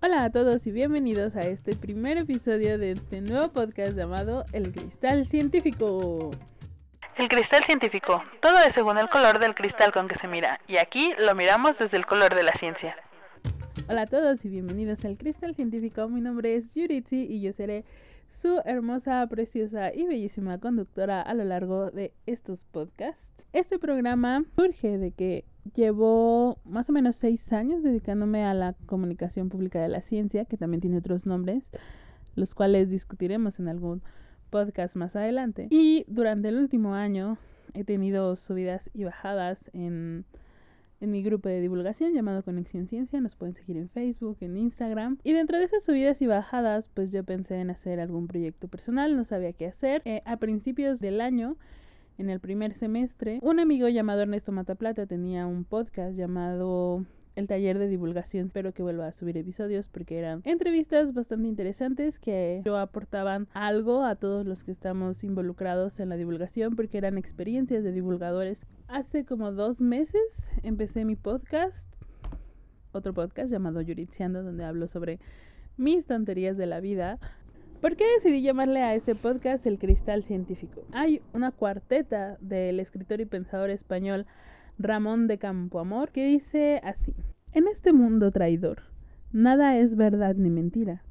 Hola 0.00 0.22
a 0.22 0.30
todos 0.30 0.64
y 0.64 0.70
bienvenidos 0.70 1.34
a 1.34 1.40
este 1.40 1.74
primer 1.74 2.18
episodio 2.18 2.78
de 2.78 2.92
este 2.92 3.20
nuevo 3.20 3.48
podcast 3.48 3.96
llamado 3.96 4.44
El 4.52 4.70
Cristal 4.70 5.26
Científico. 5.26 6.30
El 7.16 7.26
cristal 7.26 7.64
científico. 7.64 8.22
Todo 8.40 8.58
es 8.60 8.74
según 8.74 8.96
el 8.96 9.08
color 9.08 9.40
del 9.40 9.56
cristal 9.56 9.90
con 9.90 10.06
que 10.06 10.16
se 10.16 10.28
mira. 10.28 10.60
Y 10.68 10.76
aquí 10.76 11.10
lo 11.18 11.34
miramos 11.34 11.76
desde 11.78 11.96
el 11.96 12.06
color 12.06 12.32
de 12.32 12.44
la 12.44 12.52
ciencia. 12.52 12.94
Hola 13.88 14.02
a 14.02 14.06
todos 14.06 14.44
y 14.44 14.48
bienvenidos 14.48 15.04
al 15.04 15.18
Cristal 15.18 15.56
Científico. 15.56 16.08
Mi 16.08 16.20
nombre 16.20 16.54
es 16.54 16.72
Yuritsi 16.76 17.26
y 17.28 17.42
yo 17.42 17.52
seré 17.52 17.84
su 18.40 18.62
hermosa, 18.64 19.26
preciosa 19.26 19.92
y 19.92 20.06
bellísima 20.06 20.58
conductora 20.58 21.20
a 21.20 21.34
lo 21.34 21.42
largo 21.42 21.90
de 21.90 22.12
estos 22.24 22.64
podcasts. 22.66 23.20
Este 23.52 23.80
programa 23.80 24.44
surge 24.54 24.96
de 24.96 25.10
que 25.10 25.44
llevo 25.74 26.58
más 26.64 26.88
o 26.90 26.92
menos 26.92 27.16
seis 27.16 27.52
años 27.52 27.82
dedicándome 27.82 28.44
a 28.44 28.54
la 28.54 28.74
comunicación 28.86 29.48
pública 29.48 29.80
de 29.80 29.88
la 29.88 30.02
ciencia, 30.02 30.44
que 30.44 30.56
también 30.56 30.80
tiene 30.80 30.98
otros 30.98 31.26
nombres, 31.26 31.70
los 32.34 32.54
cuales 32.54 32.90
discutiremos 32.90 33.58
en 33.58 33.68
algún 33.68 34.02
podcast 34.50 34.96
más 34.96 35.16
adelante. 35.16 35.68
Y 35.70 36.04
durante 36.08 36.48
el 36.48 36.56
último 36.56 36.94
año 36.94 37.38
he 37.74 37.84
tenido 37.84 38.36
subidas 38.36 38.88
y 38.94 39.04
bajadas 39.04 39.70
en, 39.72 40.24
en 41.00 41.10
mi 41.10 41.22
grupo 41.22 41.48
de 41.48 41.60
divulgación 41.60 42.14
llamado 42.14 42.42
Conexión 42.42 42.86
Ciencia. 42.86 43.20
Nos 43.20 43.36
pueden 43.36 43.54
seguir 43.54 43.76
en 43.76 43.88
Facebook, 43.88 44.38
en 44.40 44.56
Instagram. 44.56 45.18
Y 45.22 45.32
dentro 45.32 45.58
de 45.58 45.64
esas 45.64 45.84
subidas 45.84 46.22
y 46.22 46.26
bajadas, 46.26 46.88
pues 46.94 47.12
yo 47.12 47.24
pensé 47.24 47.60
en 47.60 47.70
hacer 47.70 48.00
algún 48.00 48.26
proyecto 48.26 48.68
personal, 48.68 49.16
no 49.16 49.24
sabía 49.24 49.52
qué 49.52 49.66
hacer. 49.66 50.02
Eh, 50.04 50.22
a 50.24 50.36
principios 50.38 51.00
del 51.00 51.20
año 51.20 51.56
en 52.18 52.30
el 52.30 52.40
primer 52.40 52.74
semestre, 52.74 53.38
un 53.42 53.60
amigo 53.60 53.88
llamado 53.88 54.22
Ernesto 54.22 54.50
Mataplata 54.50 55.06
tenía 55.06 55.46
un 55.46 55.64
podcast 55.64 56.16
llamado 56.16 57.04
el 57.36 57.46
taller 57.46 57.78
de 57.78 57.86
divulgación. 57.86 58.48
Espero 58.48 58.74
que 58.74 58.82
vuelva 58.82 59.06
a 59.06 59.12
subir 59.12 59.36
episodios 59.36 59.86
porque 59.88 60.18
eran 60.18 60.42
entrevistas 60.44 61.14
bastante 61.14 61.46
interesantes 61.46 62.18
que 62.18 62.60
yo 62.64 62.76
aportaban 62.76 63.46
algo 63.52 64.04
a 64.04 64.16
todos 64.16 64.44
los 64.44 64.64
que 64.64 64.72
estamos 64.72 65.22
involucrados 65.22 66.00
en 66.00 66.08
la 66.08 66.16
divulgación 66.16 66.74
porque 66.74 66.98
eran 66.98 67.16
experiencias 67.16 67.84
de 67.84 67.92
divulgadores. 67.92 68.66
Hace 68.88 69.24
como 69.24 69.52
dos 69.52 69.80
meses 69.80 70.50
empecé 70.64 71.04
mi 71.04 71.14
podcast, 71.14 71.88
otro 72.90 73.14
podcast 73.14 73.48
llamado 73.48 73.80
Yuritziando, 73.80 74.42
donde 74.42 74.64
hablo 74.64 74.88
sobre 74.88 75.20
mis 75.76 76.04
tonterías 76.04 76.56
de 76.56 76.66
la 76.66 76.80
vida. 76.80 77.20
¿Por 77.80 77.94
qué 77.94 78.04
decidí 78.14 78.42
llamarle 78.42 78.82
a 78.82 78.96
ese 78.96 79.14
podcast 79.14 79.64
El 79.64 79.78
Cristal 79.78 80.24
Científico? 80.24 80.82
Hay 80.90 81.22
una 81.32 81.52
cuarteta 81.52 82.36
del 82.40 82.80
escritor 82.80 83.20
y 83.20 83.24
pensador 83.24 83.70
español 83.70 84.26
Ramón 84.80 85.28
de 85.28 85.38
Campoamor 85.38 86.10
que 86.10 86.24
dice 86.24 86.80
así: 86.82 87.14
En 87.52 87.68
este 87.68 87.92
mundo 87.92 88.32
traidor, 88.32 88.82
nada 89.30 89.76
es 89.76 89.94
verdad 89.94 90.34
ni 90.34 90.50
mentira. 90.50 91.04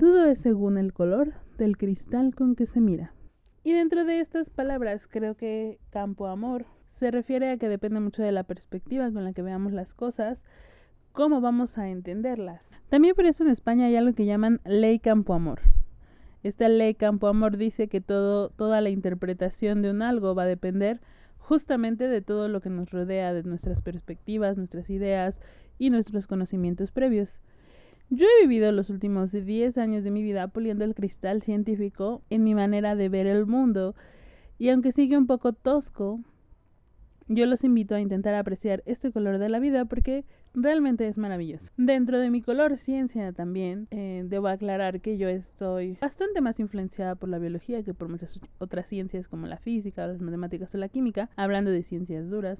Todo 0.00 0.26
es 0.26 0.38
según 0.38 0.78
el 0.78 0.92
color 0.92 1.34
del 1.58 1.76
cristal 1.76 2.34
con 2.34 2.56
que 2.56 2.66
se 2.66 2.80
mira. 2.80 3.14
Y 3.62 3.72
dentro 3.72 4.04
de 4.04 4.18
estas 4.18 4.50
palabras 4.50 5.06
creo 5.06 5.36
que 5.36 5.78
Campoamor 5.90 6.66
se 6.90 7.12
refiere 7.12 7.52
a 7.52 7.56
que 7.56 7.68
depende 7.68 8.00
mucho 8.00 8.24
de 8.24 8.32
la 8.32 8.42
perspectiva 8.42 9.12
con 9.12 9.22
la 9.22 9.32
que 9.32 9.42
veamos 9.42 9.72
las 9.72 9.94
cosas, 9.94 10.42
cómo 11.12 11.40
vamos 11.40 11.78
a 11.78 11.88
entenderlas. 11.88 12.68
También 12.88 13.14
por 13.14 13.26
eso 13.26 13.44
en 13.44 13.50
España 13.50 13.86
hay 13.86 13.94
algo 13.94 14.12
que 14.12 14.26
llaman 14.26 14.60
ley 14.64 14.98
Campoamor 14.98 15.60
esta 16.42 16.68
ley 16.68 16.94
Campo 16.94 17.26
Amor 17.26 17.56
dice 17.56 17.88
que 17.88 18.00
todo, 18.00 18.50
toda 18.50 18.80
la 18.80 18.90
interpretación 18.90 19.82
de 19.82 19.90
un 19.90 20.02
algo 20.02 20.34
va 20.34 20.44
a 20.44 20.46
depender 20.46 21.00
justamente 21.38 22.08
de 22.08 22.22
todo 22.22 22.48
lo 22.48 22.60
que 22.60 22.70
nos 22.70 22.90
rodea, 22.90 23.32
de 23.32 23.42
nuestras 23.42 23.82
perspectivas, 23.82 24.56
nuestras 24.56 24.88
ideas 24.88 25.40
y 25.78 25.90
nuestros 25.90 26.26
conocimientos 26.26 26.92
previos. 26.92 27.40
Yo 28.08 28.26
he 28.26 28.42
vivido 28.42 28.72
los 28.72 28.90
últimos 28.90 29.32
10 29.32 29.78
años 29.78 30.04
de 30.04 30.10
mi 30.10 30.22
vida 30.22 30.48
puliendo 30.48 30.84
el 30.84 30.94
cristal 30.94 31.42
científico 31.42 32.22
en 32.30 32.44
mi 32.44 32.54
manera 32.54 32.96
de 32.96 33.08
ver 33.08 33.26
el 33.26 33.46
mundo 33.46 33.94
y 34.58 34.68
aunque 34.68 34.92
sigue 34.92 35.16
un 35.16 35.26
poco 35.26 35.52
tosco, 35.52 36.20
yo 37.28 37.46
los 37.46 37.64
invito 37.64 37.94
a 37.94 38.00
intentar 38.00 38.34
apreciar 38.34 38.82
este 38.86 39.12
color 39.12 39.38
de 39.38 39.48
la 39.48 39.60
vida 39.60 39.84
porque 39.84 40.24
realmente 40.54 41.06
es 41.06 41.16
maravilloso. 41.16 41.70
Dentro 41.76 42.18
de 42.18 42.30
mi 42.30 42.42
color 42.42 42.76
ciencia 42.76 43.32
también, 43.32 43.88
eh, 43.90 44.24
debo 44.26 44.48
aclarar 44.48 45.00
que 45.00 45.18
yo 45.18 45.28
estoy 45.28 45.96
bastante 46.00 46.40
más 46.40 46.60
influenciada 46.60 47.14
por 47.14 47.28
la 47.28 47.38
biología 47.38 47.82
que 47.82 47.94
por 47.94 48.08
muchas 48.08 48.40
otras 48.58 48.86
ciencias 48.86 49.28
como 49.28 49.46
la 49.46 49.58
física, 49.58 50.06
las 50.06 50.20
matemáticas 50.20 50.74
o 50.74 50.78
la 50.78 50.88
química, 50.88 51.30
hablando 51.36 51.70
de 51.70 51.82
ciencias 51.82 52.28
duras 52.28 52.58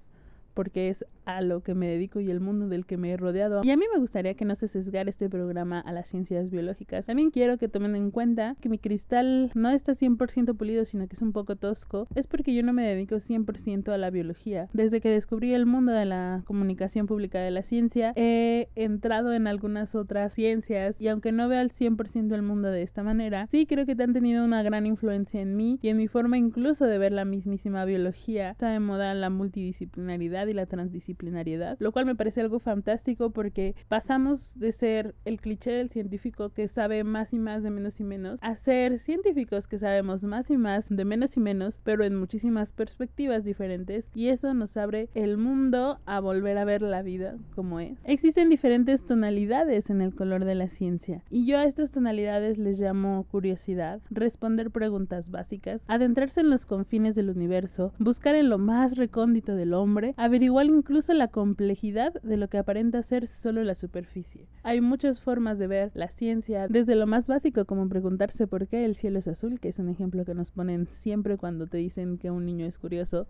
porque 0.55 0.89
es 0.89 1.05
a 1.25 1.41
lo 1.43 1.63
que 1.63 1.75
me 1.75 1.89
dedico 1.89 2.21
y 2.21 2.31
el 2.31 2.41
mundo 2.41 2.69
del 2.69 2.87
que 2.87 2.97
me 2.97 3.13
he 3.13 3.17
rodeado. 3.17 3.61
Y 3.63 3.71
a 3.71 3.77
mí 3.77 3.85
me 3.93 4.01
gustaría 4.01 4.35
que 4.35 4.45
no 4.45 4.55
se 4.55 4.69
sesgara 4.69 5.09
este 5.09 5.29
programa 5.29 5.81
a 5.81 5.93
las 5.93 6.09
ciencias 6.09 6.51
biológicas. 6.51 7.07
También 7.07 7.31
quiero 7.31 7.59
que 7.59 7.69
tomen 7.69 7.95
en 7.97 8.11
cuenta 8.11 8.57
que 8.61 8.69
mi 8.69 8.79
cristal 8.79 9.51
no 9.55 9.71
está 9.71 9.93
100% 9.93 10.57
pulido, 10.57 10.85
sino 10.85 11.07
que 11.07 11.17
es 11.17 11.23
un 11.23 11.33
poco 11.33 11.57
tosco. 11.57 12.09
Es 12.15 12.27
porque 12.27 12.55
yo 12.55 12.63
no 12.63 12.73
me 12.73 12.83
dedico 12.87 13.17
100% 13.17 13.93
a 13.93 13.99
la 13.99 14.11
biología. 14.11 14.69
Desde 14.73 15.01
que 15.01 15.11
descubrí 15.11 15.55
el 15.55 15.67
mundo 15.67 15.93
de 15.93 16.05
la 16.05 16.43
comunicación 16.47 17.07
pública 17.07 17.41
de 17.41 17.51
la 17.51 17.63
ciencia, 17.63 18.13
he 18.17 18.69
entrado 18.75 19.33
en 19.33 19.47
algunas 19.47 19.95
otras 19.95 20.33
ciencias 20.33 21.01
y 21.01 21.09
aunque 21.09 21.33
no 21.33 21.49
veo 21.49 21.61
al 21.61 21.71
100% 21.71 22.35
el 22.35 22.43
mundo 22.43 22.69
de 22.69 22.83
esta 22.83 23.03
manera, 23.03 23.47
sí 23.47 23.67
creo 23.67 23.87
que 23.87 23.95
te 23.95 24.03
han 24.03 24.13
tenido 24.13 24.45
una 24.45 24.63
gran 24.63 24.87
influencia 24.87 25.41
en 25.41 25.57
mí 25.57 25.79
y 25.83 25.89
en 25.89 25.97
mi 25.97 26.09
forma 26.09 26.39
incluso 26.39 26.87
de 26.87 26.99
ver 26.99 27.13
la 27.13 27.25
mismísima 27.25 27.85
biología. 27.85 28.51
Está 28.51 28.71
de 28.71 28.81
moda 28.81 29.15
la 29.15 29.31
multidisciplinaridad 29.31 30.40
y 30.49 30.55
la 30.55 30.67
transdisciplinariedad, 30.67 31.77
lo 31.81 31.93
cual 31.93 32.07
me 32.07 32.15
parece 32.15 32.41
algo 32.41 32.59
fantástico 32.59 33.31
porque 33.31 33.75
pasamos 33.89 34.53
de 34.57 34.73
ser 34.73 35.15
el 35.25 35.41
cliché 35.41 35.73
del 35.73 35.91
científico 35.91 36.51
que 36.51 36.69
sabe 36.69 37.05
más 37.05 37.33
y 37.33 37.39
más 37.39 37.63
de 37.63 37.71
menos 37.71 38.01
y 38.01 38.05
menos 38.05 38.39
a 38.43 38.57
ser 38.57 38.99
científicos 38.99 39.67
que 39.67 39.79
sabemos 39.79 40.25
más 40.25 40.51
y 40.51 40.57
más 40.57 40.89
de 40.89 41.05
menos 41.05 41.37
y 41.37 41.41
menos, 41.41 41.81
pero 41.85 42.05
en 42.05 42.17
muchísimas 42.17 42.73
perspectivas 42.73 43.45
diferentes 43.45 44.09
y 44.15 44.29
eso 44.29 44.55
nos 44.55 44.77
abre 44.77 45.09
el 45.15 45.37
mundo 45.37 45.99
a 46.07 46.21
volver 46.21 46.59
a 46.59 46.65
ver 46.65 46.83
la 46.83 47.03
vida 47.03 47.37
como 47.55 47.81
es. 47.81 47.99
Existen 48.05 48.49
diferentes 48.49 49.05
tonalidades 49.05 49.91
en 49.91 50.01
el 50.01 50.15
color 50.15 50.45
de 50.45 50.55
la 50.55 50.69
ciencia 50.69 51.23
y 51.31 51.47
yo 51.47 51.59
a 51.59 51.65
estas 51.65 51.91
tonalidades 51.91 52.59
les 52.59 52.79
llamo 52.79 53.27
curiosidad, 53.31 54.01
responder 54.11 54.71
preguntas 54.71 55.31
básicas, 55.31 55.83
adentrarse 55.87 56.41
en 56.41 56.51
los 56.51 56.67
confines 56.67 57.15
del 57.15 57.31
universo, 57.31 57.93
buscar 57.99 58.35
en 58.35 58.49
lo 58.49 58.59
más 58.59 58.97
recóndito 58.97 59.55
del 59.55 59.75
hombre, 59.75 60.15
averiguar 60.31 60.67
incluso 60.67 61.13
la 61.13 61.27
complejidad 61.27 62.15
de 62.23 62.37
lo 62.37 62.47
que 62.47 62.59
aparenta 62.59 63.03
ser 63.03 63.27
solo 63.27 63.65
la 63.65 63.75
superficie. 63.75 64.47
Hay 64.63 64.81
muchas 64.81 65.21
formas 65.21 65.59
de 65.59 65.67
ver 65.67 65.91
la 65.95 66.09
ciencia, 66.09 66.69
desde 66.69 66.95
lo 66.95 67.09
más 67.09 67.27
básico 67.27 67.65
como 67.65 67.89
preguntarse 67.89 68.47
por 68.47 68.69
qué 68.69 68.85
el 68.85 68.95
cielo 68.95 69.19
es 69.19 69.27
azul, 69.27 69.59
que 69.59 69.69
es 69.69 69.81
un 69.81 69.89
ejemplo 69.89 70.25
que 70.25 70.35
nos 70.35 70.53
ponen 70.53 70.87
siempre 70.87 71.37
cuando 71.37 71.67
te 71.67 71.79
dicen 71.79 72.17
que 72.17 72.31
un 72.31 72.47
niño 72.47 72.65
es 72.65 72.79
curioso, 72.79 73.27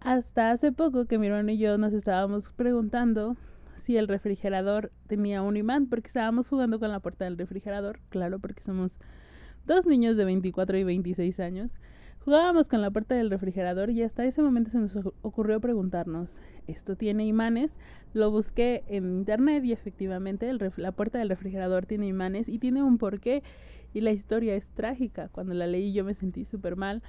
hasta 0.00 0.50
hace 0.50 0.70
poco 0.70 1.06
que 1.06 1.18
mi 1.18 1.28
hermano 1.28 1.50
y 1.50 1.56
yo 1.56 1.78
nos 1.78 1.94
estábamos 1.94 2.50
preguntando 2.50 3.38
si 3.76 3.96
el 3.96 4.06
refrigerador 4.06 4.92
tenía 5.06 5.40
un 5.40 5.56
imán, 5.56 5.86
porque 5.86 6.08
estábamos 6.08 6.46
jugando 6.48 6.78
con 6.78 6.90
la 6.90 7.00
puerta 7.00 7.24
del 7.24 7.38
refrigerador, 7.38 8.00
claro, 8.10 8.38
porque 8.38 8.62
somos 8.62 8.98
dos 9.64 9.86
niños 9.86 10.18
de 10.18 10.26
24 10.26 10.76
y 10.76 10.84
26 10.84 11.40
años. 11.40 11.72
Jugábamos 12.26 12.68
con 12.68 12.82
la 12.82 12.90
puerta 12.90 13.14
del 13.14 13.30
refrigerador 13.30 13.90
y 13.90 14.02
hasta 14.02 14.24
ese 14.24 14.42
momento 14.42 14.72
se 14.72 14.78
nos 14.78 14.96
ocurrió 15.22 15.60
preguntarnos, 15.60 16.40
¿esto 16.66 16.96
tiene 16.96 17.24
imanes? 17.24 17.70
Lo 18.14 18.32
busqué 18.32 18.82
en 18.88 19.18
internet 19.18 19.64
y 19.64 19.70
efectivamente 19.70 20.52
la 20.76 20.90
puerta 20.90 21.20
del 21.20 21.28
refrigerador 21.28 21.86
tiene 21.86 22.08
imanes 22.08 22.48
y 22.48 22.58
tiene 22.58 22.82
un 22.82 22.98
porqué 22.98 23.44
y 23.94 24.00
la 24.00 24.10
historia 24.10 24.56
es 24.56 24.68
trágica. 24.70 25.28
Cuando 25.28 25.54
la 25.54 25.68
leí 25.68 25.92
yo 25.92 26.04
me 26.04 26.14
sentí 26.14 26.44
súper 26.44 26.74
mal. 26.74 27.00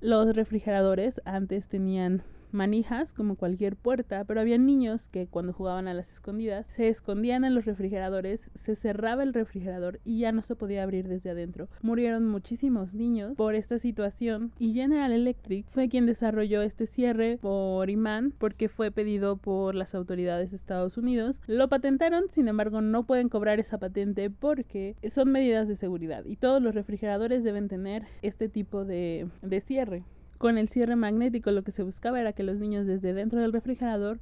Los 0.00 0.34
refrigeradores 0.34 1.20
antes 1.26 1.68
tenían 1.68 2.22
manijas 2.52 3.12
como 3.12 3.36
cualquier 3.36 3.76
puerta, 3.76 4.24
pero 4.24 4.40
había 4.40 4.58
niños 4.58 5.08
que 5.08 5.26
cuando 5.26 5.52
jugaban 5.52 5.88
a 5.88 5.94
las 5.94 6.10
escondidas 6.10 6.66
se 6.66 6.88
escondían 6.88 7.44
en 7.44 7.54
los 7.54 7.64
refrigeradores, 7.64 8.40
se 8.54 8.76
cerraba 8.76 9.22
el 9.22 9.34
refrigerador 9.34 10.00
y 10.04 10.20
ya 10.20 10.32
no 10.32 10.42
se 10.42 10.56
podía 10.56 10.82
abrir 10.82 11.08
desde 11.08 11.30
adentro. 11.30 11.68
Murieron 11.82 12.26
muchísimos 12.26 12.94
niños 12.94 13.34
por 13.36 13.54
esta 13.54 13.78
situación 13.78 14.52
y 14.58 14.74
General 14.74 15.12
Electric 15.12 15.66
fue 15.70 15.88
quien 15.88 16.06
desarrolló 16.06 16.62
este 16.62 16.86
cierre 16.86 17.38
por 17.40 17.90
imán 17.90 18.32
porque 18.38 18.68
fue 18.68 18.90
pedido 18.90 19.36
por 19.36 19.74
las 19.74 19.94
autoridades 19.94 20.50
de 20.50 20.56
Estados 20.56 20.96
Unidos. 20.96 21.36
Lo 21.46 21.68
patentaron, 21.68 22.24
sin 22.30 22.48
embargo 22.48 22.80
no 22.80 23.04
pueden 23.04 23.28
cobrar 23.28 23.60
esa 23.60 23.78
patente 23.78 24.30
porque 24.30 24.96
son 25.10 25.32
medidas 25.32 25.68
de 25.68 25.76
seguridad 25.76 26.24
y 26.24 26.36
todos 26.36 26.62
los 26.62 26.74
refrigeradores 26.74 27.44
deben 27.44 27.68
tener 27.68 28.04
este 28.22 28.48
tipo 28.48 28.84
de, 28.84 29.28
de 29.42 29.60
cierre. 29.60 30.04
Con 30.38 30.56
el 30.56 30.68
cierre 30.68 30.94
magnético 30.94 31.50
lo 31.50 31.64
que 31.64 31.72
se 31.72 31.82
buscaba 31.82 32.20
era 32.20 32.32
que 32.32 32.44
los 32.44 32.58
niños 32.58 32.86
desde 32.86 33.12
dentro 33.12 33.40
del 33.40 33.52
refrigerador 33.52 34.20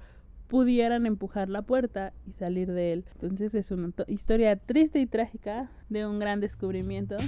pudieran 0.49 1.05
empujar 1.05 1.51
la 1.51 1.61
puerta 1.61 2.15
y 2.27 2.33
salir 2.33 2.73
de 2.73 2.95
él. 2.95 3.05
Entonces 3.17 3.55
es 3.55 3.71
una 3.71 3.93
historia 4.07 4.57
triste 4.57 4.99
y 4.99 5.07
trágica 5.07 5.71
de 5.91 6.07
un 6.07 6.19
gran 6.19 6.41
descubrimiento. 6.41 7.19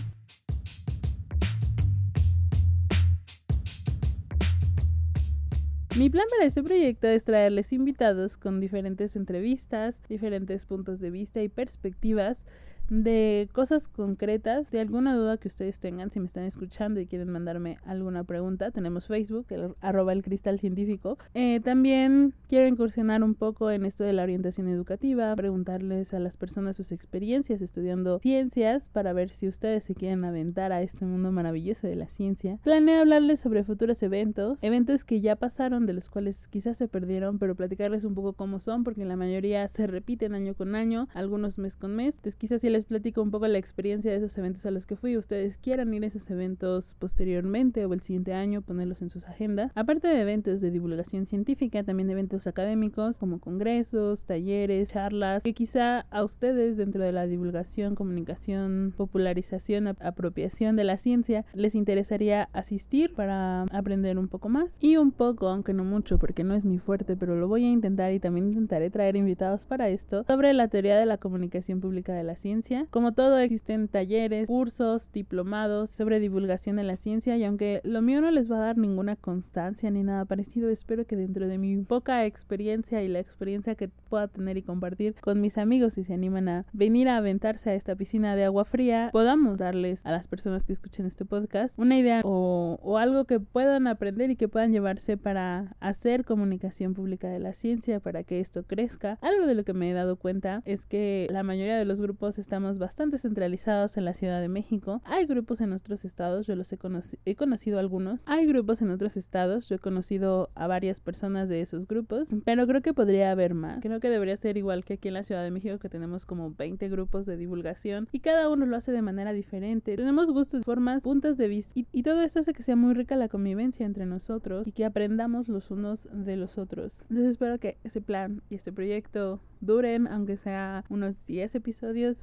Mi 5.98 6.08
plan 6.08 6.24
para 6.30 6.46
este 6.46 6.62
proyecto 6.62 7.08
es 7.08 7.24
traerles 7.24 7.74
invitados 7.74 8.38
con 8.38 8.58
diferentes 8.58 9.16
entrevistas, 9.16 9.96
diferentes 10.08 10.64
puntos 10.64 10.98
de 11.00 11.10
vista 11.10 11.42
y 11.42 11.50
perspectivas 11.50 12.46
de 12.88 13.48
cosas 13.52 13.88
concretas, 13.88 14.70
de 14.70 14.80
alguna 14.80 15.14
duda 15.16 15.36
que 15.36 15.48
ustedes 15.48 15.78
tengan, 15.78 16.10
si 16.10 16.20
me 16.20 16.26
están 16.26 16.44
escuchando 16.44 17.00
y 17.00 17.06
quieren 17.06 17.30
mandarme 17.30 17.78
alguna 17.84 18.24
pregunta, 18.24 18.70
tenemos 18.70 19.06
Facebook, 19.06 19.46
el, 19.50 19.74
arroba 19.80 20.12
el 20.12 20.22
cristal 20.22 20.58
científico. 20.58 21.18
Eh, 21.34 21.60
también 21.60 22.34
quiero 22.48 22.66
incursionar 22.66 23.22
un 23.22 23.34
poco 23.34 23.70
en 23.70 23.84
esto 23.84 24.04
de 24.04 24.12
la 24.12 24.22
orientación 24.22 24.68
educativa, 24.68 25.34
preguntarles 25.36 26.14
a 26.14 26.18
las 26.18 26.36
personas 26.36 26.76
sus 26.76 26.92
experiencias 26.92 27.60
estudiando 27.60 28.18
ciencias 28.20 28.88
para 28.90 29.12
ver 29.12 29.30
si 29.30 29.48
ustedes 29.48 29.84
se 29.84 29.94
quieren 29.94 30.24
aventar 30.24 30.72
a 30.72 30.82
este 30.82 31.04
mundo 31.04 31.32
maravilloso 31.32 31.86
de 31.86 31.96
la 31.96 32.06
ciencia. 32.06 32.58
Planeo 32.62 33.00
hablarles 33.00 33.40
sobre 33.40 33.64
futuros 33.64 34.02
eventos, 34.02 34.62
eventos 34.62 35.04
que 35.04 35.20
ya 35.20 35.36
pasaron, 35.36 35.86
de 35.86 35.92
los 35.92 36.08
cuales 36.08 36.46
quizás 36.48 36.76
se 36.78 36.88
perdieron, 36.88 37.38
pero 37.38 37.54
platicarles 37.54 38.04
un 38.04 38.14
poco 38.14 38.32
cómo 38.32 38.58
son, 38.58 38.84
porque 38.84 39.04
la 39.04 39.16
mayoría 39.16 39.68
se 39.68 39.86
repiten 39.86 40.34
año 40.34 40.54
con 40.54 40.74
año, 40.74 41.08
algunos 41.14 41.58
mes 41.58 41.76
con 41.76 41.94
mes. 41.94 42.16
Entonces 42.16 42.36
quizás 42.36 42.60
si 42.60 42.70
les 42.70 42.77
platico 42.84 43.22
un 43.22 43.30
poco 43.30 43.46
la 43.46 43.58
experiencia 43.58 44.10
de 44.10 44.16
esos 44.16 44.36
eventos 44.38 44.64
a 44.66 44.70
los 44.70 44.86
que 44.86 44.96
fui. 44.96 45.16
Ustedes 45.16 45.58
quieran 45.58 45.92
ir 45.94 46.04
a 46.04 46.06
esos 46.08 46.30
eventos 46.30 46.94
posteriormente 46.98 47.84
o 47.86 47.92
el 47.94 48.00
siguiente 48.00 48.32
año, 48.32 48.62
ponerlos 48.62 49.02
en 49.02 49.10
sus 49.10 49.26
agendas. 49.26 49.72
Aparte 49.74 50.08
de 50.08 50.20
eventos 50.20 50.60
de 50.60 50.70
divulgación 50.70 51.26
científica, 51.26 51.82
también 51.82 52.10
eventos 52.10 52.46
académicos 52.46 53.16
como 53.16 53.40
congresos, 53.40 54.24
talleres, 54.26 54.90
charlas, 54.90 55.42
que 55.42 55.54
quizá 55.54 56.00
a 56.10 56.24
ustedes 56.24 56.76
dentro 56.76 57.02
de 57.02 57.12
la 57.12 57.26
divulgación, 57.26 57.94
comunicación, 57.94 58.92
popularización, 58.96 59.88
apropiación 59.88 60.76
de 60.76 60.84
la 60.84 60.98
ciencia 60.98 61.44
les 61.54 61.74
interesaría 61.74 62.48
asistir 62.52 63.14
para 63.14 63.62
aprender 63.72 64.18
un 64.18 64.28
poco 64.28 64.48
más 64.48 64.76
y 64.80 64.96
un 64.96 65.12
poco, 65.12 65.48
aunque 65.48 65.72
no 65.72 65.84
mucho 65.84 66.18
porque 66.18 66.44
no 66.44 66.54
es 66.54 66.64
mi 66.64 66.78
fuerte, 66.78 67.16
pero 67.16 67.36
lo 67.36 67.48
voy 67.48 67.64
a 67.64 67.70
intentar 67.70 68.12
y 68.12 68.20
también 68.20 68.48
intentaré 68.48 68.90
traer 68.90 69.16
invitados 69.16 69.66
para 69.66 69.88
esto, 69.88 70.24
sobre 70.24 70.52
la 70.52 70.68
teoría 70.68 70.98
de 70.98 71.06
la 71.06 71.18
comunicación 71.18 71.80
pública 71.80 72.12
de 72.12 72.24
la 72.24 72.36
ciencia 72.36 72.67
como 72.90 73.12
todo 73.12 73.38
existen 73.38 73.88
talleres, 73.88 74.46
cursos, 74.46 75.10
diplomados 75.12 75.90
sobre 75.90 76.20
divulgación 76.20 76.76
de 76.76 76.84
la 76.84 76.96
ciencia 76.96 77.36
y 77.36 77.44
aunque 77.44 77.80
lo 77.84 78.02
mío 78.02 78.20
no 78.20 78.30
les 78.30 78.50
va 78.50 78.56
a 78.56 78.66
dar 78.66 78.76
ninguna 78.76 79.16
constancia 79.16 79.90
ni 79.90 80.02
nada 80.02 80.24
parecido, 80.24 80.68
espero 80.68 81.06
que 81.06 81.16
dentro 81.16 81.48
de 81.48 81.58
mi 81.58 81.76
poca 81.82 82.26
experiencia 82.26 83.02
y 83.02 83.08
la 83.08 83.20
experiencia 83.20 83.74
que 83.74 83.88
pueda 83.88 84.28
tener 84.28 84.56
y 84.56 84.62
compartir 84.62 85.14
con 85.20 85.40
mis 85.40 85.58
amigos 85.58 85.94
si 85.94 86.04
se 86.04 86.14
animan 86.14 86.48
a 86.48 86.66
venir 86.72 87.08
a 87.08 87.16
aventarse 87.16 87.70
a 87.70 87.74
esta 87.74 87.96
piscina 87.96 88.36
de 88.36 88.44
agua 88.44 88.64
fría, 88.64 89.10
podamos 89.12 89.58
darles 89.58 90.04
a 90.04 90.10
las 90.10 90.26
personas 90.26 90.66
que 90.66 90.72
escuchen 90.72 91.06
este 91.06 91.24
podcast 91.24 91.78
una 91.78 91.98
idea 91.98 92.20
o, 92.24 92.78
o 92.82 92.98
algo 92.98 93.24
que 93.24 93.40
puedan 93.40 93.86
aprender 93.86 94.30
y 94.30 94.36
que 94.36 94.48
puedan 94.48 94.72
llevarse 94.72 95.16
para 95.16 95.76
hacer 95.80 96.24
comunicación 96.24 96.94
pública 96.94 97.28
de 97.28 97.38
la 97.38 97.54
ciencia, 97.54 98.00
para 98.00 98.24
que 98.24 98.40
esto 98.40 98.64
crezca. 98.64 99.18
Algo 99.20 99.46
de 99.46 99.54
lo 99.54 99.64
que 99.64 99.72
me 99.72 99.90
he 99.90 99.94
dado 99.94 100.16
cuenta 100.16 100.62
es 100.64 100.84
que 100.84 101.26
la 101.30 101.42
mayoría 101.42 101.76
de 101.76 101.84
los 101.84 102.00
grupos 102.00 102.38
están 102.38 102.57
bastante 102.78 103.18
centralizados 103.18 103.96
en 103.96 104.04
la 104.04 104.14
Ciudad 104.14 104.40
de 104.40 104.48
México. 104.48 105.00
Hay 105.04 105.26
grupos 105.26 105.60
en 105.60 105.72
otros 105.72 106.04
estados, 106.04 106.46
yo 106.46 106.56
los 106.56 106.72
he, 106.72 106.78
he 107.24 107.34
conocido 107.36 107.78
algunos. 107.78 108.22
Hay 108.26 108.46
grupos 108.46 108.82
en 108.82 108.90
otros 108.90 109.16
estados, 109.16 109.68
yo 109.68 109.76
he 109.76 109.78
conocido 109.78 110.50
a 110.54 110.66
varias 110.66 111.00
personas 111.00 111.48
de 111.48 111.60
esos 111.60 111.86
grupos, 111.86 112.28
pero 112.44 112.66
creo 112.66 112.82
que 112.82 112.94
podría 112.94 113.30
haber 113.30 113.54
más. 113.54 113.80
Creo 113.80 114.00
que 114.00 114.10
debería 114.10 114.36
ser 114.36 114.56
igual 114.56 114.84
que 114.84 114.94
aquí 114.94 115.08
en 115.08 115.14
la 115.14 115.24
Ciudad 115.24 115.42
de 115.42 115.50
México, 115.50 115.78
que 115.78 115.88
tenemos 115.88 116.26
como 116.26 116.52
20 116.54 116.88
grupos 116.88 117.26
de 117.26 117.36
divulgación 117.36 118.08
y 118.12 118.20
cada 118.20 118.48
uno 118.48 118.66
lo 118.66 118.76
hace 118.76 118.92
de 118.92 119.02
manera 119.02 119.32
diferente. 119.32 119.96
Tenemos 119.96 120.30
gustos, 120.30 120.64
formas, 120.64 121.02
puntos 121.02 121.36
de 121.36 121.48
vista 121.48 121.72
y, 121.74 121.86
y 121.92 122.02
todo 122.02 122.22
esto 122.22 122.40
hace 122.40 122.52
que 122.52 122.62
sea 122.62 122.76
muy 122.76 122.94
rica 122.94 123.16
la 123.16 123.28
convivencia 123.28 123.86
entre 123.86 124.06
nosotros 124.06 124.66
y 124.66 124.72
que 124.72 124.84
aprendamos 124.84 125.48
los 125.48 125.70
unos 125.70 126.08
de 126.12 126.36
los 126.36 126.58
otros. 126.58 126.92
Entonces 127.02 127.32
espero 127.32 127.58
que 127.58 127.78
ese 127.84 128.00
plan 128.00 128.42
y 128.50 128.56
este 128.56 128.72
proyecto 128.72 129.40
duren, 129.60 130.06
aunque 130.06 130.36
sea 130.36 130.84
unos 130.88 131.24
10 131.26 131.56
episodios 131.56 132.22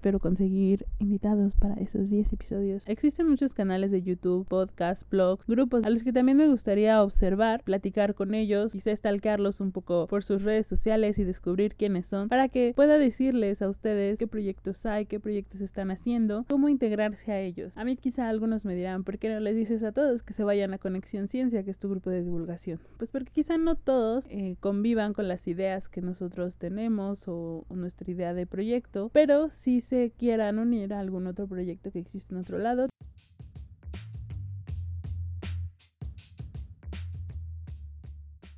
pero 0.00 0.18
conseguir 0.18 0.86
invitados 0.98 1.54
para 1.56 1.74
esos 1.74 2.10
10 2.10 2.32
episodios. 2.32 2.82
Existen 2.86 3.28
muchos 3.28 3.54
canales 3.54 3.90
de 3.90 4.02
YouTube, 4.02 4.46
podcasts, 4.46 5.04
blogs, 5.10 5.46
grupos 5.46 5.84
a 5.84 5.90
los 5.90 6.02
que 6.02 6.12
también 6.12 6.38
me 6.38 6.48
gustaría 6.48 7.02
observar, 7.02 7.62
platicar 7.64 8.14
con 8.14 8.34
ellos, 8.34 8.72
quizá 8.72 8.94
stalkearlos 8.94 9.60
un 9.60 9.72
poco 9.72 10.06
por 10.06 10.24
sus 10.24 10.42
redes 10.42 10.66
sociales 10.66 11.18
y 11.18 11.24
descubrir 11.24 11.74
quiénes 11.74 12.06
son, 12.06 12.28
para 12.28 12.48
que 12.48 12.72
pueda 12.74 12.98
decirles 12.98 13.62
a 13.62 13.68
ustedes 13.68 14.18
qué 14.18 14.26
proyectos 14.26 14.86
hay, 14.86 15.06
qué 15.06 15.20
proyectos 15.20 15.60
están 15.60 15.90
haciendo, 15.90 16.44
cómo 16.48 16.68
integrarse 16.68 17.32
a 17.32 17.40
ellos. 17.40 17.76
A 17.76 17.84
mí 17.84 17.96
quizá 17.96 18.28
algunos 18.28 18.64
me 18.64 18.74
dirán, 18.74 19.04
¿por 19.04 19.18
qué 19.18 19.28
no 19.28 19.40
les 19.40 19.56
dices 19.56 19.82
a 19.82 19.92
todos 19.92 20.22
que 20.22 20.32
se 20.32 20.44
vayan 20.44 20.74
a 20.74 20.78
Conexión 20.78 21.28
Ciencia, 21.28 21.62
que 21.62 21.70
es 21.70 21.78
tu 21.78 21.88
grupo 21.88 22.10
de 22.10 22.22
divulgación? 22.22 22.80
Pues 22.96 23.10
porque 23.10 23.30
quizá 23.32 23.58
no 23.58 23.74
todos 23.74 24.26
eh, 24.30 24.56
convivan 24.60 25.12
con 25.12 25.28
las 25.28 25.46
ideas 25.46 25.88
que 25.88 26.00
nosotros 26.00 26.56
tenemos 26.56 27.24
o, 27.26 27.64
nuestra 27.70 28.10
idea 28.10 28.34
de 28.34 28.46
proyecto, 28.46 29.10
pero 29.12 29.50
si 29.58 29.80
se 29.80 30.12
quieran 30.16 30.58
unir 30.58 30.94
a 30.94 31.00
algún 31.00 31.26
otro 31.26 31.46
proyecto 31.46 31.90
que 31.90 31.98
existe 31.98 32.32
en 32.32 32.40
otro 32.40 32.58
lado. 32.58 32.88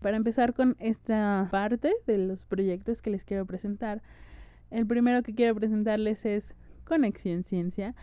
Para 0.01 0.17
empezar 0.17 0.55
con 0.55 0.77
esta 0.79 1.49
parte 1.51 1.93
de 2.07 2.19
los 2.19 2.45
proyectos 2.47 3.03
que 3.03 3.11
les 3.11 3.25
quiero 3.25 3.45
presentar, 3.45 4.03
el 4.71 4.87
primero 4.87 5.23
que 5.23 5.35
quiero 5.35 5.55
presentarles 5.55 6.25
es 6.25 6.55
Conexión 6.85 7.45
Ciencia. 7.45 7.95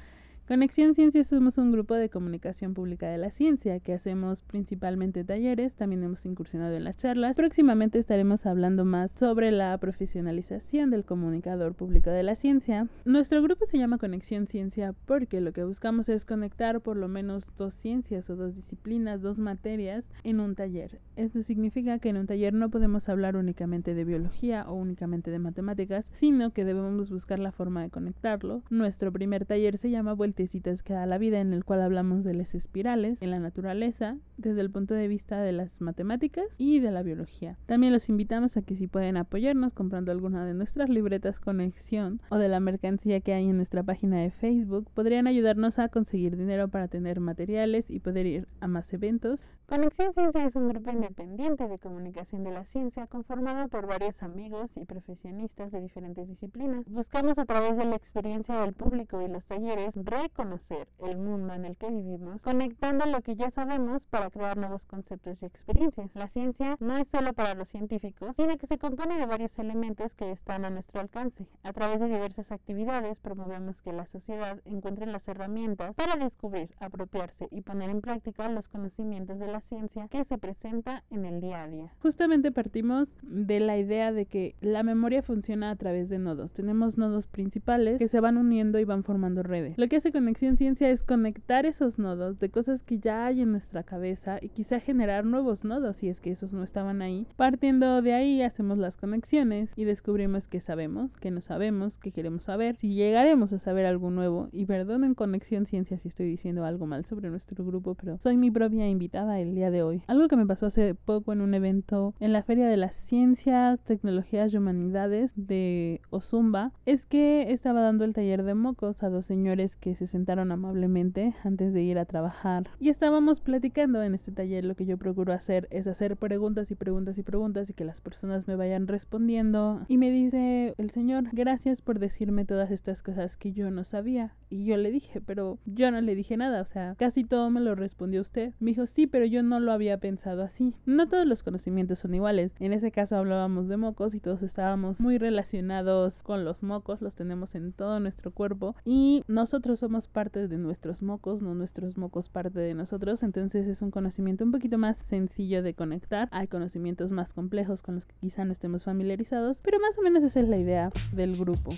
Conexión 0.48 0.96
Ciencia 0.96 1.26
somos 1.26 1.58
un 1.58 1.74
grupo 1.74 1.96
de 1.96 2.08
comunicación 2.08 2.74
pública 2.74 3.10
de 3.10 3.18
la 3.18 3.32
ciencia 3.32 3.82
que 3.82 3.92
hacemos 3.94 4.44
principalmente 4.44 5.26
talleres, 5.26 5.76
también 5.76 6.06
hemos 6.06 6.26
incursionado 6.26 6.74
en 6.74 6.86
las 6.86 6.96
charlas. 6.96 7.36
Próximamente 7.36 8.00
estaremos 8.00 8.46
hablando 8.46 8.86
más 8.86 9.12
sobre 9.12 9.52
la 9.52 9.78
profesionalización 9.78 10.90
del 10.90 11.04
comunicador 11.04 11.74
público 11.74 12.12
de 12.12 12.24
la 12.24 12.36
ciencia. 12.36 12.88
Nuestro 13.04 13.44
grupo 13.44 13.66
se 13.66 13.78
llama 13.78 13.98
Conexión 13.98 14.48
Ciencia 14.48 14.96
porque 15.06 15.42
lo 15.42 15.52
que 15.52 15.66
buscamos 15.66 16.08
es 16.08 16.24
conectar 16.24 16.80
por 16.80 16.96
lo 16.96 17.10
menos 17.10 17.46
dos 17.58 17.74
ciencias 17.74 18.30
o 18.30 18.38
dos 18.38 18.56
disciplinas, 18.56 19.22
dos 19.22 19.40
materias 19.40 20.06
en 20.24 20.40
un 20.40 20.56
taller. 20.56 21.02
Esto 21.18 21.44
significa 21.44 22.00
que 22.00 22.08
en 22.08 22.16
un 22.16 22.26
taller 22.26 22.54
no 22.54 22.70
podemos 22.70 23.10
hablar 23.10 23.36
únicamente 23.36 23.94
de 23.94 24.06
biología 24.06 24.64
o 24.70 24.76
únicamente 24.76 25.30
de 25.30 25.40
matemáticas, 25.40 26.10
sino 26.14 26.52
que 26.52 26.64
debemos 26.64 27.10
buscar 27.10 27.40
la 27.40 27.52
forma 27.52 27.82
de 27.82 27.90
conectarlo. 27.90 28.64
Nuestro 28.70 29.12
primer 29.12 29.46
taller 29.46 29.78
se 29.78 29.90
llama 29.90 30.14
Vuelta 30.14 30.37
que 30.84 30.94
da 30.94 31.08
la 31.08 31.18
vida 31.18 31.40
en 31.40 31.52
el 31.52 31.66
cual 31.66 31.82
hablamos 31.82 32.24
de 32.24 32.36
las 32.36 32.54
espirales 32.54 33.24
en 33.24 33.32
la 33.32 33.40
naturaleza 33.40 34.18
desde 34.38 34.62
el 34.62 34.70
punto 34.70 34.94
de 34.94 35.08
vista 35.08 35.42
de 35.42 35.52
las 35.52 35.82
matemáticas 35.82 36.46
y 36.60 36.80
de 36.80 36.92
la 36.92 37.02
biología. 37.02 37.58
También 37.66 37.92
los 37.92 38.08
invitamos 38.08 38.56
a 38.56 38.62
que 38.62 38.76
si 38.76 38.86
pueden 38.86 39.18
apoyarnos 39.18 39.74
comprando 39.74 40.12
alguna 40.12 40.46
de 40.46 40.54
nuestras 40.54 40.90
libretas 40.90 41.40
conexión 41.40 42.22
o 42.30 42.38
de 42.38 42.50
la 42.50 42.60
mercancía 42.60 43.20
que 43.20 43.34
hay 43.34 43.50
en 43.50 43.58
nuestra 43.58 43.82
página 43.82 44.20
de 44.22 44.30
Facebook, 44.30 44.88
podrían 44.94 45.26
ayudarnos 45.26 45.80
a 45.80 45.90
conseguir 45.90 46.38
dinero 46.38 46.68
para 46.68 46.88
tener 46.88 47.20
materiales 47.20 47.90
y 47.90 48.00
poder 48.00 48.28
ir 48.28 48.48
a 48.60 48.68
más 48.68 48.94
eventos. 48.94 49.44
Conexión 49.66 50.14
Ciencia 50.14 50.46
es 50.46 50.56
un 50.56 50.70
grupo 50.70 50.92
independiente 50.92 51.68
de 51.68 51.80
comunicación 51.80 52.44
de 52.44 52.52
la 52.52 52.64
ciencia 52.66 53.08
conformado 53.08 53.68
por 53.70 53.88
varios 53.88 54.22
amigos 54.24 54.70
y 54.76 54.86
profesionistas 54.86 55.72
de 55.72 55.82
diferentes 55.82 56.28
disciplinas. 56.28 56.88
Buscamos 56.88 57.38
a 57.38 57.46
través 57.46 57.76
de 57.76 57.86
la 57.86 57.96
experiencia 57.96 58.62
del 58.62 58.74
público 58.74 59.22
y 59.22 59.28
los 59.28 59.44
talleres 59.46 59.94
reconocer 60.28 60.88
el 61.00 61.18
mundo 61.18 61.54
en 61.54 61.64
el 61.64 61.78
que 61.78 61.90
vivimos, 61.90 62.42
conectando 62.44 63.06
lo 63.06 63.22
que 63.22 63.36
ya 63.36 63.50
sabemos 63.50 64.06
para 64.08 64.30
crear 64.30 64.58
nuevos 64.58 64.86
conceptos 64.86 65.42
y 65.42 65.46
experiencias. 65.46 66.12
La 66.16 66.28
ciencia 66.28 66.76
no 66.82 66.98
es 66.98 67.08
solo 67.08 67.32
para 67.32 67.54
los 67.54 67.70
científicos, 67.70 68.36
sino 68.36 68.58
que 68.58 68.68
se 68.68 68.78
compone 68.78 69.18
de 69.18 69.26
varios 69.26 69.58
elementos 69.58 70.14
que 70.16 70.32
están 70.32 70.66
a 70.66 70.70
nuestro 70.70 71.00
alcance. 71.00 71.48
A 71.64 71.72
través 71.72 72.02
de 72.02 72.08
diversas 72.08 72.52
actividades 72.52 73.18
promovemos 73.20 73.82
que 73.82 73.94
la 73.94 74.06
sociedad 74.06 74.60
encuentre 74.66 75.06
las 75.06 75.26
herramientas 75.28 75.96
para 75.96 76.18
descubrir, 76.18 76.70
apropiarse 76.80 77.48
y 77.50 77.62
poner 77.62 77.90
en 77.90 78.02
práctica 78.02 78.50
los 78.50 78.68
conocimientos 78.68 79.40
de 79.40 79.48
la 79.48 79.62
ciencia 79.62 80.10
que 80.10 80.26
se 80.26 80.38
presenta 80.38 81.04
en 81.10 81.26
el 81.26 81.40
día 81.40 81.64
a 81.64 81.68
día. 81.68 81.94
Justamente 82.02 82.52
partimos 82.52 83.16
de 83.22 83.62
la 83.62 83.78
idea 83.78 84.12
de 84.12 84.26
que 84.26 84.56
la 84.60 84.84
memoria 84.84 85.22
funciona 85.22 85.72
a 85.72 85.76
través 85.78 86.10
de 86.10 86.20
nodos. 86.20 86.52
Tenemos 86.54 86.98
nodos 86.98 87.28
principales 87.28 87.98
que 87.98 88.10
se 88.10 88.20
van 88.20 88.38
uniendo 88.38 88.78
y 88.78 88.84
van 88.84 89.06
formando 89.06 89.42
redes. 89.42 89.78
Lo 89.78 89.88
que 89.88 89.96
hace 89.96 90.12
Conexión 90.18 90.58
Ciencia 90.58 90.90
es 90.90 91.04
conectar 91.04 91.68
esos 91.68 92.00
nodos 92.00 92.40
de 92.40 92.50
cosas 92.50 92.82
que 92.82 92.98
ya 92.98 93.28
hay 93.28 93.44
en 93.44 93.52
nuestra 93.52 93.84
cabeza 93.84 94.40
y 94.42 94.50
quizá 94.50 94.80
generar 94.80 95.26
nuevos 95.26 95.64
nodos 95.64 95.98
si 95.98 96.10
es 96.10 96.22
que 96.22 96.32
esos 96.32 96.54
no 96.54 96.64
estaban 96.64 97.04
ahí. 97.04 97.28
Partiendo 97.36 98.02
de 98.02 98.16
ahí 98.16 98.42
hacemos 98.42 98.80
las 98.80 98.98
conexiones 98.98 99.70
y 99.76 99.84
descubrimos 99.84 100.48
que 100.48 100.60
sabemos, 100.60 101.16
que 101.18 101.30
no 101.30 101.42
sabemos, 101.42 102.00
que 102.00 102.12
queremos 102.12 102.46
saber, 102.46 102.78
si 102.78 102.96
llegaremos 102.96 103.54
a 103.54 103.60
saber 103.60 103.86
algo 103.86 104.10
nuevo. 104.10 104.50
Y 104.52 104.66
perdonen 104.66 105.14
Conexión 105.14 105.68
Ciencia 105.68 106.00
si 106.00 106.08
estoy 106.08 106.26
diciendo 106.26 106.66
algo 106.66 106.88
mal 106.88 107.06
sobre 107.06 107.30
nuestro 107.30 107.64
grupo, 107.64 107.94
pero 107.94 108.18
soy 108.18 108.38
mi 108.38 108.50
propia 108.50 108.90
invitada 108.90 109.40
el 109.40 109.54
día 109.54 109.70
de 109.70 109.84
hoy. 109.84 110.02
Algo 110.08 110.28
que 110.28 110.36
me 110.36 110.48
pasó 110.48 110.66
hace 110.66 110.96
poco 110.96 111.32
en 111.32 111.42
un 111.42 111.54
evento 111.54 112.16
en 112.20 112.34
la 112.34 112.42
Feria 112.42 112.68
de 112.68 112.78
las 112.78 112.96
Ciencias, 112.96 113.80
Tecnologías 113.84 114.52
y 114.52 114.58
Humanidades 114.58 115.32
de 115.36 116.02
Ozumba 116.10 116.72
es 116.88 117.06
que 117.06 117.52
estaba 117.52 117.82
dando 117.82 118.04
el 118.04 118.14
taller 118.14 118.42
de 118.42 118.56
mocos 118.56 119.04
a 119.04 119.10
dos 119.10 119.28
señores 119.28 119.76
que 119.76 119.94
se 119.98 120.08
sentaron 120.08 120.52
amablemente 120.52 121.36
antes 121.44 121.74
de 121.74 121.82
ir 121.82 121.98
a 121.98 122.06
trabajar 122.06 122.70
y 122.80 122.90
estábamos 122.90 123.40
platicando 123.40 124.04
en 124.04 124.16
este 124.16 124.32
taller. 124.32 124.64
Lo 124.66 124.76
que 124.76 124.86
yo 124.86 124.98
procuro 124.98 125.34
hacer 125.34 125.68
es 125.72 125.88
hacer 125.88 126.18
preguntas 126.18 126.72
y 126.72 126.76
preguntas 126.76 127.18
y 127.18 127.24
preguntas 127.24 127.70
y 127.70 127.74
que 127.74 127.86
las 127.86 128.02
personas 128.02 128.48
me 128.48 128.56
vayan 128.56 128.88
respondiendo. 128.88 129.82
Y 129.88 129.98
me 129.98 130.12
dice 130.12 130.76
el 130.78 130.92
señor, 130.92 131.26
gracias 131.32 131.82
por 131.82 132.00
decirme 132.00 132.46
todas 132.46 132.72
estas 132.72 133.02
cosas 133.02 133.38
que 133.38 133.54
yo 133.54 133.72
no 133.72 133.84
sabía. 133.84 134.34
Y 134.50 134.66
yo 134.66 134.78
le 134.78 134.92
dije, 134.92 135.22
pero 135.22 135.60
yo 135.66 135.92
no 135.92 136.02
le 136.02 136.16
dije 136.16 136.38
nada, 136.38 136.62
o 136.62 136.66
sea, 136.66 136.96
casi 136.98 137.24
todo 137.24 137.50
me 137.50 137.60
lo 137.60 137.76
respondió 137.76 138.22
usted. 138.22 138.54
Me 138.60 138.72
dijo, 138.72 138.86
sí, 138.86 139.08
pero 139.08 139.26
yo 139.26 139.44
no 139.44 139.60
lo 139.60 139.72
había 139.72 139.98
pensado 139.98 140.42
así. 140.44 140.74
No 140.86 141.08
todos 141.08 141.26
los 141.26 141.44
conocimientos 141.44 142.00
son 142.00 142.16
iguales. 142.16 142.52
En 142.60 142.74
ese 142.74 142.92
caso 142.92 143.18
hablábamos 143.18 143.68
de 143.68 143.78
mocos 143.78 144.16
y 144.16 144.20
todos 144.20 144.44
estábamos 144.44 145.02
muy 145.02 145.18
relacionados 145.18 146.24
con 146.24 146.46
los 146.46 146.64
mocos, 146.64 147.02
los 147.02 147.16
tenemos 147.16 147.56
en 147.56 147.74
todo 147.74 148.00
nuestro 148.00 148.32
cuerpo 148.32 148.76
y 148.86 149.24
nosotros 149.28 149.80
somos 149.80 150.08
parte 150.08 150.48
de 150.48 150.58
nuestros 150.58 151.02
mocos, 151.02 151.42
no 151.42 151.54
nuestros 151.54 151.98
mocos 151.98 152.30
parte 152.30 152.60
de 152.60 152.74
nosotros, 152.74 153.24
entonces 153.24 153.68
es 153.68 153.82
un 153.82 153.92
conocimiento 153.92 154.44
un 154.44 154.52
poquito 154.52 154.78
más 154.78 154.98
sencillo 154.98 155.64
de 155.64 155.74
conectar. 155.74 156.30
Hay 156.32 156.48
conocimientos 156.48 157.12
más 157.12 157.34
complejos 157.34 157.82
con 157.82 157.96
los 157.96 158.06
que 158.06 158.16
quizá 158.16 158.46
no 158.46 158.54
estemos 158.54 158.84
familiarizados, 158.84 159.60
pero 159.62 159.80
más 159.80 159.98
o 159.98 160.02
menos 160.02 160.24
esa 160.24 160.40
es 160.40 160.48
la 160.48 160.58
idea 160.58 160.92
del 161.14 161.36
grupo. 161.36 161.72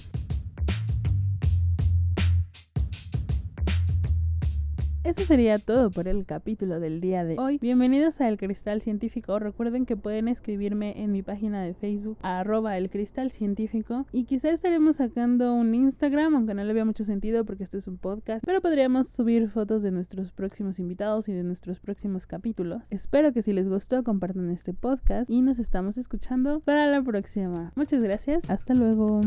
Eso 5.05 5.23
sería 5.23 5.57
todo 5.57 5.89
por 5.91 6.09
el 6.09 6.25
capítulo 6.25 6.81
del 6.81 6.99
día 6.99 7.23
de 7.23 7.39
hoy. 7.39 7.57
Bienvenidos 7.57 8.19
a 8.19 8.27
El 8.27 8.37
Cristal 8.37 8.81
Científico. 8.81 9.39
Recuerden 9.39 9.85
que 9.85 9.95
pueden 9.95 10.27
escribirme 10.27 11.01
en 11.01 11.13
mi 11.13 11.23
página 11.23 11.63
de 11.63 11.73
Facebook, 11.73 12.17
arroba 12.21 12.77
el 12.77 12.89
Cristal 12.89 13.31
Científico. 13.31 14.05
Y 14.11 14.25
quizá 14.25 14.49
estaremos 14.49 14.97
sacando 14.97 15.53
un 15.53 15.73
Instagram, 15.73 16.35
aunque 16.35 16.53
no 16.53 16.65
le 16.65 16.73
vea 16.73 16.83
mucho 16.83 17.05
sentido 17.05 17.45
porque 17.45 17.63
esto 17.63 17.77
es 17.77 17.87
un 17.87 17.97
podcast. 17.97 18.43
Pero 18.45 18.59
podríamos 18.59 19.07
subir 19.07 19.49
fotos 19.49 19.81
de 19.83 19.91
nuestros 19.91 20.33
próximos 20.33 20.79
invitados 20.79 21.29
y 21.29 21.33
de 21.33 21.43
nuestros 21.43 21.79
próximos 21.79 22.27
capítulos. 22.27 22.83
Espero 22.89 23.31
que 23.31 23.41
si 23.41 23.53
les 23.53 23.69
gustó 23.69 24.03
compartan 24.03 24.51
este 24.51 24.73
podcast 24.73 25.29
y 25.29 25.41
nos 25.41 25.59
estamos 25.59 25.97
escuchando 25.97 26.59
para 26.59 26.87
la 26.87 27.01
próxima. 27.01 27.71
Muchas 27.75 28.03
gracias. 28.03 28.49
Hasta 28.49 28.73
luego. 28.73 29.21